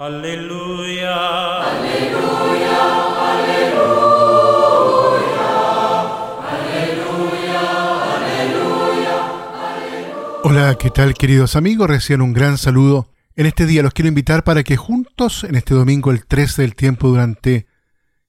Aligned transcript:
Aleluya. 0.00 1.60
Aleluya, 1.60 2.78
aleluya. 3.34 3.90
Aleluya, 6.48 7.60
aleluya. 8.16 9.16
Hola, 10.42 10.78
¿qué 10.78 10.88
tal 10.88 11.12
queridos 11.12 11.54
amigos? 11.54 11.90
Recién 11.90 12.22
un 12.22 12.32
gran 12.32 12.56
saludo. 12.56 13.12
En 13.36 13.44
este 13.44 13.66
día 13.66 13.82
los 13.82 13.92
quiero 13.92 14.08
invitar 14.08 14.42
para 14.42 14.64
que 14.64 14.78
juntos, 14.78 15.44
en 15.44 15.54
este 15.54 15.74
domingo 15.74 16.10
el 16.12 16.24
13 16.24 16.62
del 16.62 16.74
tiempo 16.74 17.08
durante 17.08 17.66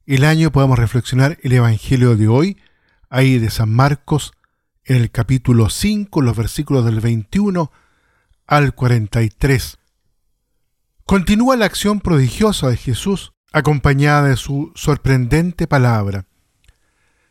el 0.06 0.26
año, 0.26 0.52
podamos 0.52 0.78
reflexionar 0.78 1.38
el 1.42 1.54
Evangelio 1.54 2.18
de 2.18 2.28
hoy, 2.28 2.58
ahí 3.10 3.40
de 3.40 3.50
San 3.50 3.74
Marcos, 3.74 4.34
en 4.84 4.98
el 4.98 5.10
capítulo 5.10 5.70
5, 5.70 6.22
los 6.22 6.36
versículos 6.36 6.84
del 6.84 7.00
21 7.00 7.72
al 8.46 8.76
43. 8.76 9.78
Continúa 11.06 11.58
la 11.58 11.66
acción 11.66 12.00
prodigiosa 12.00 12.70
de 12.70 12.78
Jesús 12.78 13.34
acompañada 13.52 14.30
de 14.30 14.38
su 14.38 14.72
sorprendente 14.76 15.68
palabra. 15.68 16.26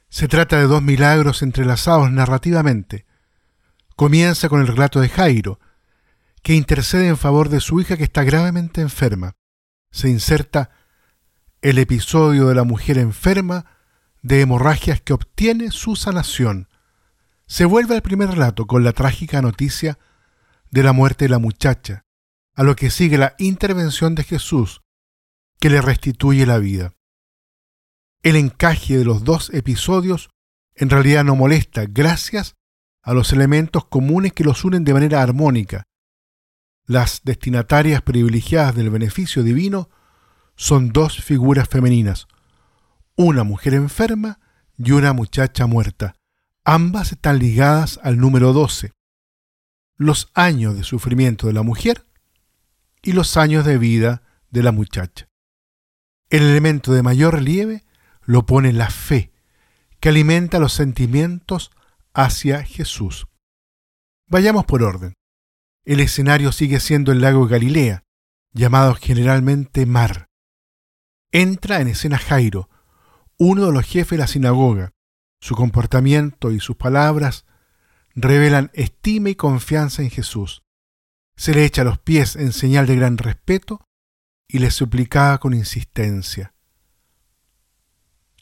Se 0.09 0.29
trata 0.29 0.59
de 0.59 0.67
dos 0.67 0.83
milagros 0.83 1.43
entrelazados 1.43 2.11
narrativamente. 2.11 3.07
Comienza 3.97 4.49
con 4.49 4.61
el 4.61 4.67
relato 4.67 5.01
de 5.01 5.09
Jairo, 5.09 5.61
que 6.43 6.55
intercede 6.55 7.09
en 7.09 7.17
favor 7.17 7.49
de 7.49 7.61
su 7.61 7.81
hija 7.81 7.97
que 7.97 8.05
está 8.05 8.25
gravemente 8.25 8.81
enferma. 8.81 9.37
Se 9.91 10.09
inserta 10.09 10.71
el 11.63 11.79
episodio 11.79 12.49
de 12.49 12.55
la 12.55 12.65
mujer 12.65 12.99
enferma 12.99 13.67
de 14.23 14.41
hemorragias 14.41 15.01
que 15.01 15.13
obtiene 15.13 15.71
su 15.71 15.97
sanación. 15.97 16.69
Se 17.47 17.65
vuelve 17.65 17.95
al 17.95 18.03
primer 18.03 18.31
relato 18.31 18.67
con 18.67 18.85
la 18.85 18.93
trágica 18.93 19.43
noticia 19.43 19.99
de 20.71 20.83
la 20.83 20.93
muerte 20.93 21.27
de 21.27 21.31
la 21.31 21.39
muchacha, 21.39 22.05
a 22.55 22.63
lo 22.63 22.77
que 22.77 22.91
sigue 22.91 23.19
la 23.19 23.35
intervención 23.39 24.15
de 24.15 24.25
Jesús, 24.25 24.83
que 25.59 25.71
le 25.71 25.81
restituye 25.81 26.47
la 26.47 26.59
vida. 26.59 26.95
El 28.23 28.37
encaje 28.37 28.99
de 28.99 29.05
los 29.05 29.25
dos 29.25 29.51
episodios 29.55 30.31
en 30.75 30.91
realidad 30.91 31.25
no 31.25 31.37
molesta 31.37 31.85
gracias 31.87 32.55
a 33.03 33.15
los 33.15 33.33
elementos 33.33 33.87
comunes 33.87 34.33
que 34.33 34.45
los 34.45 34.65
unen 34.65 34.85
de 34.85 34.95
manera 34.95 35.23
armónica. 35.23 35.85
Las 36.87 37.23
destinatarias 37.25 38.03
privilegiadas 38.03 38.75
del 38.75 38.91
beneficio 38.91 39.43
divino 39.43 39.89
son 40.57 40.91
dos 40.91 41.23
figuras 41.23 41.69
femeninas, 41.69 42.29
una 43.17 43.45
mujer 43.45 43.75
enferma 43.75 44.41
y 44.77 44.93
una 44.93 45.13
muchacha 45.13 45.67
muerta. 45.67 46.17
Ambas 46.65 47.13
están 47.13 47.39
ligadas 47.39 47.99
al 48.03 48.19
número 48.19 48.53
12. 48.53 48.93
Los 49.97 50.31
años 50.35 50.77
de 50.77 50.85
sufrimiento 50.85 51.47
de 51.47 51.53
la 51.53 51.63
mujer 51.63 52.07
y 53.03 53.13
los 53.13 53.37
años 53.37 53.65
de 53.65 53.79
vida 53.79 54.23
de 54.51 54.63
la 54.63 54.73
muchacha. 54.73 55.29
El 56.29 56.43
elemento 56.43 56.93
de 56.93 57.03
mayor 57.03 57.35
relieve 57.35 57.85
lo 58.23 58.47
pone 58.47 58.73
la 58.73 58.91
fe, 58.91 59.33
que 59.99 60.11
alimenta 60.11 60.59
los 60.59 60.73
sentimientos 60.73 61.71
hacia 62.15 62.63
Jesús. 62.63 63.27
Vayamos 64.29 64.65
por 64.65 64.83
orden. 64.83 65.15
El 65.85 66.01
escenario 66.01 66.53
sigue 66.53 66.79
siendo 66.79 67.11
el 67.11 67.21
lago 67.21 67.47
Galilea, 67.47 68.05
llamado 68.53 68.95
generalmente 68.95 69.87
mar. 69.87 70.29
Entra 71.33 71.81
en 71.81 71.89
escena 71.89 72.19
Jairo, 72.19 72.69
uno 73.39 73.67
de 73.67 73.73
los 73.73 73.87
jefes 73.87 74.13
de 74.13 74.19
la 74.19 74.27
sinagoga. 74.27 74.93
Su 75.41 75.55
comportamiento 75.55 76.53
y 76.53 76.61
sus 76.61 76.77
palabras 76.77 77.47
revelan 78.15 78.71
estima 78.75 79.31
y 79.31 79.35
confianza 79.35 80.03
en 80.03 80.11
Jesús 80.11 80.63
se 81.41 81.55
le 81.55 81.65
echa 81.65 81.85
los 81.85 81.99
pies 81.99 82.37
en 82.37 82.53
señal 82.53 82.87
de 82.87 82.97
gran 82.97 83.17
respeto 83.17 83.83
y 84.47 84.59
le 84.59 84.71
suplicaba 84.71 85.39
con 85.39 85.55
insistencia. 85.55 86.53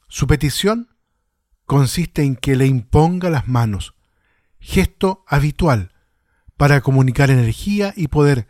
Su 0.08 0.26
petición 0.26 0.96
consiste 1.64 2.24
en 2.24 2.34
que 2.34 2.56
le 2.56 2.66
imponga 2.66 3.30
las 3.30 3.46
manos, 3.46 3.94
gesto 4.58 5.24
habitual 5.28 5.94
para 6.56 6.80
comunicar 6.80 7.30
energía 7.30 7.94
y 7.96 8.08
poder 8.08 8.48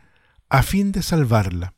a 0.48 0.62
fin 0.62 0.92
de 0.92 1.02
salvarla. 1.02 1.74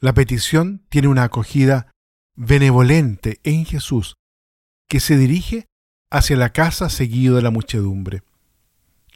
La 0.00 0.14
petición 0.14 0.86
tiene 0.88 1.08
una 1.08 1.24
acogida 1.24 1.90
benevolente 2.36 3.38
en 3.42 3.66
Jesús, 3.66 4.14
que 4.88 5.00
se 5.00 5.18
dirige 5.18 5.66
hacia 6.10 6.38
la 6.38 6.54
casa 6.54 6.88
seguido 6.88 7.36
de 7.36 7.42
la 7.42 7.50
muchedumbre. 7.50 8.22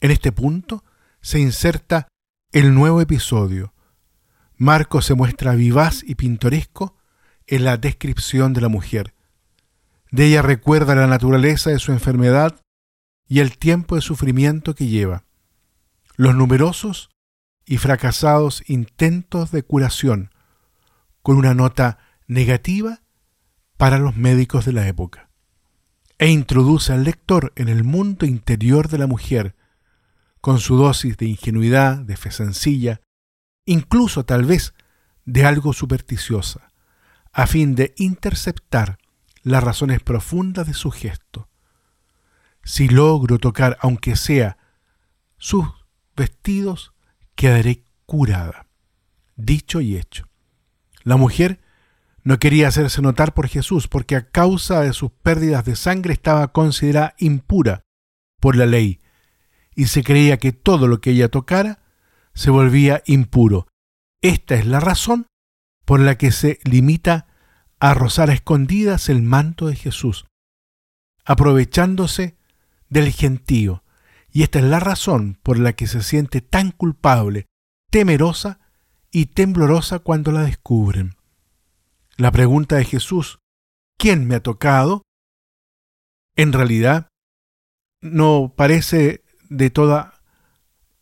En 0.02 0.10
este 0.10 0.30
punto, 0.30 0.84
se 1.20 1.38
inserta 1.38 2.08
el 2.52 2.74
nuevo 2.74 3.00
episodio. 3.00 3.74
Marco 4.56 5.02
se 5.02 5.14
muestra 5.14 5.54
vivaz 5.54 6.02
y 6.04 6.14
pintoresco 6.14 6.96
en 7.46 7.64
la 7.64 7.76
descripción 7.76 8.52
de 8.52 8.60
la 8.60 8.68
mujer. 8.68 9.14
De 10.10 10.26
ella 10.26 10.42
recuerda 10.42 10.94
la 10.94 11.06
naturaleza 11.06 11.70
de 11.70 11.78
su 11.78 11.92
enfermedad 11.92 12.60
y 13.28 13.40
el 13.40 13.58
tiempo 13.58 13.94
de 13.94 14.00
sufrimiento 14.00 14.74
que 14.74 14.88
lleva, 14.88 15.24
los 16.16 16.34
numerosos 16.34 17.10
y 17.64 17.76
fracasados 17.76 18.64
intentos 18.66 19.52
de 19.52 19.62
curación, 19.62 20.30
con 21.22 21.36
una 21.36 21.54
nota 21.54 21.98
negativa 22.26 23.02
para 23.76 23.98
los 23.98 24.16
médicos 24.16 24.64
de 24.64 24.72
la 24.72 24.88
época, 24.88 25.30
e 26.18 26.28
introduce 26.28 26.92
al 26.92 27.04
lector 27.04 27.52
en 27.54 27.68
el 27.68 27.84
mundo 27.84 28.26
interior 28.26 28.88
de 28.88 28.98
la 28.98 29.06
mujer, 29.06 29.54
con 30.40 30.58
su 30.58 30.76
dosis 30.76 31.16
de 31.16 31.26
ingenuidad, 31.26 31.98
de 31.98 32.16
fe 32.16 32.30
sencilla, 32.30 33.00
incluso 33.66 34.24
tal 34.24 34.44
vez 34.44 34.74
de 35.24 35.44
algo 35.44 35.72
supersticiosa, 35.72 36.70
a 37.32 37.46
fin 37.46 37.74
de 37.74 37.94
interceptar 37.96 38.98
las 39.42 39.62
razones 39.62 40.00
profundas 40.00 40.66
de 40.66 40.74
su 40.74 40.90
gesto. 40.90 41.48
Si 42.64 42.88
logro 42.88 43.38
tocar, 43.38 43.78
aunque 43.80 44.16
sea, 44.16 44.58
sus 45.38 45.66
vestidos, 46.16 46.92
quedaré 47.34 47.84
curada. 48.06 48.66
Dicho 49.36 49.80
y 49.80 49.96
hecho. 49.96 50.28
La 51.02 51.16
mujer 51.16 51.60
no 52.22 52.38
quería 52.38 52.68
hacerse 52.68 53.00
notar 53.00 53.32
por 53.32 53.48
Jesús 53.48 53.88
porque 53.88 54.16
a 54.16 54.28
causa 54.28 54.80
de 54.80 54.92
sus 54.92 55.10
pérdidas 55.10 55.64
de 55.64 55.76
sangre 55.76 56.12
estaba 56.12 56.52
considerada 56.52 57.14
impura 57.18 57.82
por 58.40 58.56
la 58.56 58.66
ley 58.66 59.00
y 59.80 59.86
se 59.86 60.02
creía 60.02 60.36
que 60.36 60.52
todo 60.52 60.88
lo 60.88 61.00
que 61.00 61.12
ella 61.12 61.30
tocara 61.30 61.78
se 62.34 62.50
volvía 62.50 63.02
impuro. 63.06 63.66
Esta 64.20 64.56
es 64.56 64.66
la 64.66 64.78
razón 64.78 65.26
por 65.86 66.00
la 66.00 66.18
que 66.18 66.32
se 66.32 66.58
limita 66.64 67.28
a 67.78 67.94
rozar 67.94 68.28
a 68.28 68.34
escondidas 68.34 69.08
el 69.08 69.22
manto 69.22 69.68
de 69.68 69.76
Jesús, 69.76 70.26
aprovechándose 71.24 72.36
del 72.90 73.10
gentío. 73.10 73.82
Y 74.30 74.42
esta 74.42 74.58
es 74.58 74.66
la 74.66 74.80
razón 74.80 75.38
por 75.42 75.58
la 75.58 75.72
que 75.72 75.86
se 75.86 76.02
siente 76.02 76.42
tan 76.42 76.72
culpable, 76.72 77.46
temerosa 77.90 78.60
y 79.10 79.26
temblorosa 79.32 80.00
cuando 80.00 80.30
la 80.30 80.42
descubren. 80.42 81.16
La 82.18 82.30
pregunta 82.32 82.76
de 82.76 82.84
Jesús, 82.84 83.38
¿quién 83.96 84.28
me 84.28 84.34
ha 84.34 84.42
tocado? 84.42 85.04
En 86.36 86.52
realidad, 86.52 87.08
no 88.02 88.52
parece 88.54 89.24
de 89.50 89.68
toda 89.68 90.14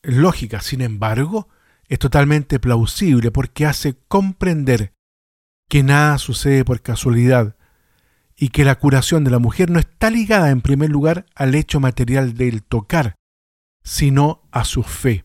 lógica. 0.02 0.60
Sin 0.60 0.80
embargo, 0.80 1.48
es 1.88 2.00
totalmente 2.00 2.58
plausible 2.58 3.30
porque 3.30 3.66
hace 3.66 3.96
comprender 4.08 4.92
que 5.68 5.84
nada 5.84 6.18
sucede 6.18 6.64
por 6.64 6.82
casualidad 6.82 7.56
y 8.36 8.48
que 8.48 8.64
la 8.64 8.78
curación 8.78 9.24
de 9.24 9.30
la 9.30 9.38
mujer 9.38 9.70
no 9.70 9.78
está 9.78 10.10
ligada 10.10 10.50
en 10.50 10.62
primer 10.62 10.90
lugar 10.90 11.26
al 11.34 11.54
hecho 11.54 11.80
material 11.80 12.34
del 12.34 12.62
tocar, 12.62 13.14
sino 13.82 14.42
a 14.50 14.64
su 14.64 14.82
fe. 14.82 15.24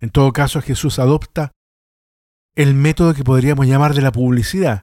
En 0.00 0.10
todo 0.10 0.32
caso, 0.32 0.60
Jesús 0.60 0.98
adopta 0.98 1.52
el 2.54 2.74
método 2.74 3.14
que 3.14 3.24
podríamos 3.24 3.66
llamar 3.66 3.94
de 3.94 4.02
la 4.02 4.12
publicidad. 4.12 4.82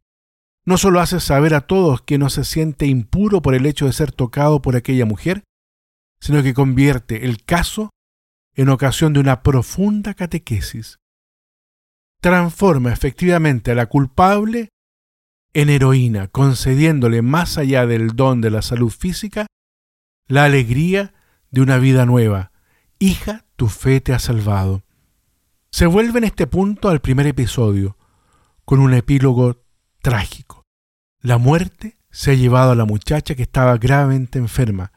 No 0.66 0.78
solo 0.78 1.02
hace 1.02 1.20
saber 1.20 1.54
a 1.54 1.62
todos 1.62 2.02
que 2.02 2.18
no 2.18 2.30
se 2.30 2.44
siente 2.44 2.86
impuro 2.86 3.42
por 3.42 3.54
el 3.54 3.66
hecho 3.66 3.86
de 3.86 3.94
ser 3.94 4.12
tocado 4.12 4.62
por 4.62 4.76
aquella 4.76 5.06
mujer, 5.06 5.44
sino 6.20 6.44
que 6.44 6.54
convierte 6.54 7.26
el 7.26 7.44
caso 7.44 7.90
en 8.54 8.70
ocasión 8.70 9.14
de 9.14 9.20
una 9.20 9.42
profunda 9.42 10.14
catequesis. 10.14 11.00
Transforma 12.22 12.92
efectivamente 12.92 13.72
a 13.72 13.76
la 13.76 13.86
culpable 13.86 14.70
en 15.54 15.70
heroína, 15.70 16.28
concediéndole 16.28 17.22
más 17.22 17.58
allá 17.58 17.86
del 17.86 18.16
don 18.16 18.42
de 18.42 18.52
la 18.52 18.62
salud 18.62 18.92
física, 18.92 19.48
la 20.28 20.46
alegría 20.46 21.14
de 21.52 21.62
una 21.62 21.78
vida 21.78 22.06
nueva. 22.06 22.52
Hija, 23.00 23.46
tu 23.56 23.68
fe 23.68 24.02
te 24.02 24.14
ha 24.14 24.20
salvado. 24.20 24.84
Se 25.72 25.86
vuelve 25.86 26.20
en 26.20 26.26
este 26.26 26.48
punto 26.48 26.90
al 26.90 27.00
primer 27.00 27.28
episodio, 27.28 27.98
con 28.66 28.80
un 28.80 28.94
epílogo 28.94 29.64
trágico. 30.02 30.64
La 31.22 31.38
muerte 31.38 31.98
se 32.12 32.32
ha 32.32 32.36
llevado 32.36 32.72
a 32.72 32.76
la 32.76 32.86
muchacha 32.86 33.36
que 33.36 33.44
estaba 33.44 33.78
gravemente 33.78 34.40
enferma. 34.40 34.92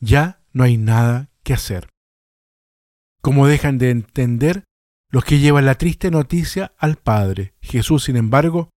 Ya 0.00 0.37
no 0.52 0.64
hay 0.64 0.76
nada 0.76 1.30
que 1.42 1.54
hacer. 1.54 1.88
Como 3.20 3.46
dejan 3.46 3.78
de 3.78 3.90
entender 3.90 4.64
los 5.10 5.24
que 5.24 5.38
llevan 5.38 5.66
la 5.66 5.76
triste 5.76 6.10
noticia 6.10 6.72
al 6.78 6.96
Padre. 6.96 7.54
Jesús, 7.60 8.04
sin 8.04 8.16
embargo, 8.16 8.70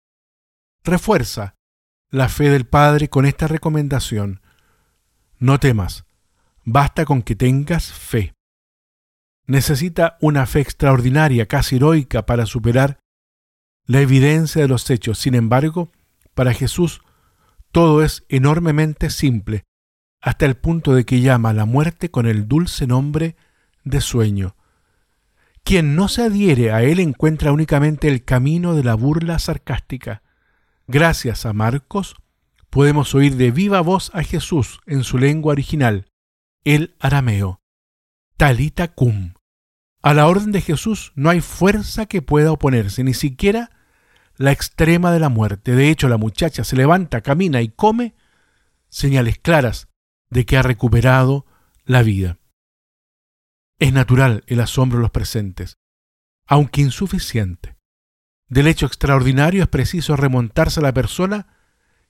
refuerza 0.85 1.55
la 2.11 2.29
fe 2.29 2.51
del 2.51 2.67
Padre 2.67 3.09
con 3.09 3.27
esta 3.27 3.47
recomendación. 3.47 4.43
No 5.39 5.59
temas, 5.59 6.05
basta 6.65 7.05
con 7.05 7.23
que 7.23 7.37
tengas 7.37 7.93
fe. 7.93 8.35
Necesita 9.47 10.19
una 10.21 10.47
fe 10.47 10.61
extraordinaria, 10.61 11.47
casi 11.47 11.77
heroica, 11.77 12.27
para 12.27 12.45
superar 12.45 12.99
la 13.87 14.01
evidencia 14.01 14.61
de 14.61 14.69
los 14.69 14.89
hechos. 14.91 15.19
Sin 15.19 15.35
embargo, 15.35 15.91
para 16.35 16.53
Jesús 16.53 17.01
todo 17.73 18.03
es 18.03 18.25
enormemente 18.29 19.11
simple, 19.11 19.65
hasta 20.21 20.47
el 20.47 20.57
punto 20.57 20.95
de 20.95 21.05
que 21.05 21.21
llama 21.21 21.51
a 21.51 21.55
la 21.55 21.65
muerte 21.65 22.11
con 22.11 22.27
el 22.27 22.49
dulce 22.49 22.87
nombre 22.87 23.37
de 23.85 24.01
sueño. 24.01 24.57
Quien 25.63 25.95
no 25.95 26.09
se 26.09 26.23
adhiere 26.23 26.73
a 26.73 26.83
él 26.83 26.99
encuentra 26.99 27.53
únicamente 27.53 28.09
el 28.09 28.25
camino 28.25 28.75
de 28.75 28.85
la 28.85 28.95
burla 28.95 29.39
sarcástica. 29.39 30.23
Gracias 30.87 31.45
a 31.47 31.53
Marcos, 31.53 32.17
podemos 32.71 33.15
oír 33.15 33.37
de 33.37 33.51
viva 33.51 33.81
voz 33.81 34.11
a 34.15 34.23
Jesús 34.23 34.81
en 34.87 35.05
su 35.05 35.19
lengua 35.19 35.53
original, 35.53 36.07
el 36.65 36.97
arameo. 37.01 37.61
Talita 38.37 38.89
cum. 38.89 39.35
A 40.01 40.15
la 40.15 40.27
orden 40.27 40.53
de 40.53 40.61
Jesús 40.61 41.13
no 41.17 41.29
hay 41.29 41.41
fuerza 41.41 42.07
que 42.07 42.23
pueda 42.23 42.53
oponerse, 42.53 43.05
ni 43.05 43.15
siquiera 43.15 43.71
la 44.37 44.53
extrema 44.53 45.13
de 45.13 45.21
la 45.21 45.29
muerte. 45.29 45.75
De 45.75 45.91
hecho, 45.91 46.09
la 46.09 46.17
muchacha 46.17 46.65
se 46.65 46.77
levanta, 46.77 47.21
camina 47.21 47.61
y 47.61 47.69
come, 47.69 48.15
señales 48.89 49.39
claras 49.39 49.89
de 50.31 50.47
que 50.47 50.57
ha 50.57 50.63
recuperado 50.63 51.47
la 51.85 52.03
vida. 52.03 52.39
Es 53.79 53.93
natural 53.93 54.45
el 54.47 54.61
asombro 54.61 54.99
de 54.99 55.03
los 55.03 55.11
presentes, 55.11 55.79
aunque 56.47 56.81
insuficiente. 56.81 57.77
Del 58.49 58.67
hecho 58.67 58.87
extraordinario 58.87 59.63
es 59.63 59.69
preciso 59.69 60.17
remontarse 60.17 60.81
a 60.81 60.83
la 60.83 60.95
persona 60.95 61.47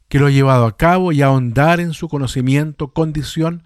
que 0.08 0.18
lo 0.18 0.26
ha 0.26 0.30
llevado 0.30 0.66
a 0.66 0.76
cabo 0.76 1.12
y 1.12 1.22
ahondar 1.22 1.80
en 1.80 1.92
su 1.92 2.08
conocimiento, 2.08 2.92
condición 2.92 3.64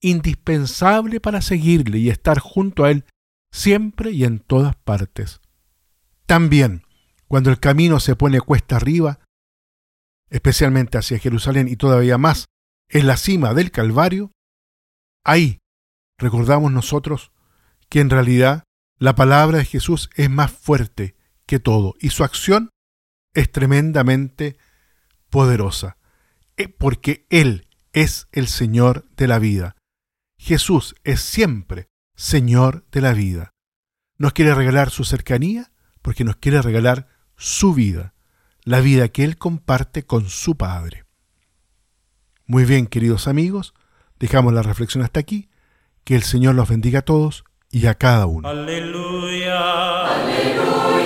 indispensable 0.00 1.20
para 1.20 1.42
seguirle 1.42 1.98
y 1.98 2.10
estar 2.10 2.38
junto 2.38 2.84
a 2.84 2.90
él 2.90 3.04
siempre 3.52 4.10
y 4.10 4.24
en 4.24 4.40
todas 4.40 4.76
partes. 4.76 5.40
También, 6.26 6.82
cuando 7.26 7.50
el 7.50 7.60
camino 7.60 8.00
se 8.00 8.16
pone 8.16 8.40
cuesta 8.40 8.76
arriba, 8.76 9.20
especialmente 10.30 10.98
hacia 10.98 11.18
Jerusalén 11.18 11.68
y 11.68 11.76
todavía 11.76 12.18
más 12.18 12.46
en 12.88 13.06
la 13.06 13.16
cima 13.16 13.54
del 13.54 13.70
Calvario, 13.70 14.32
ahí 15.24 15.58
recordamos 16.18 16.72
nosotros 16.72 17.32
que 17.88 18.00
en 18.00 18.10
realidad 18.10 18.64
la 18.98 19.14
palabra 19.14 19.58
de 19.58 19.64
Jesús 19.64 20.10
es 20.16 20.28
más 20.28 20.50
fuerte 20.50 21.16
que 21.46 21.58
todo 21.58 21.94
y 22.00 22.10
su 22.10 22.24
acción 22.24 22.70
es 23.34 23.50
tremendamente 23.52 24.56
poderosa, 25.30 25.98
eh, 26.56 26.68
porque 26.68 27.26
Él 27.30 27.68
es 27.92 28.28
el 28.32 28.48
Señor 28.48 29.08
de 29.16 29.28
la 29.28 29.38
vida. 29.38 29.76
Jesús 30.38 30.94
es 31.04 31.20
siempre 31.20 31.88
Señor 32.16 32.86
de 32.90 33.00
la 33.00 33.12
vida. 33.12 33.50
Nos 34.16 34.32
quiere 34.32 34.54
regalar 34.54 34.90
su 34.90 35.04
cercanía 35.04 35.70
porque 36.02 36.24
nos 36.24 36.36
quiere 36.36 36.60
regalar 36.62 37.08
su 37.36 37.74
vida, 37.74 38.14
la 38.64 38.80
vida 38.80 39.08
que 39.08 39.24
Él 39.24 39.38
comparte 39.38 40.04
con 40.04 40.28
su 40.28 40.56
Padre. 40.56 41.07
Muy 42.50 42.64
bien, 42.64 42.86
queridos 42.86 43.28
amigos, 43.28 43.74
dejamos 44.18 44.54
la 44.54 44.62
reflexión 44.62 45.04
hasta 45.04 45.20
aquí. 45.20 45.50
Que 46.04 46.16
el 46.16 46.22
Señor 46.22 46.54
los 46.54 46.66
bendiga 46.66 47.00
a 47.00 47.02
todos 47.02 47.44
y 47.70 47.84
a 47.88 47.94
cada 47.96 48.24
uno. 48.24 48.48
Aleluya. 48.48 50.06
Aleluya. 50.06 50.97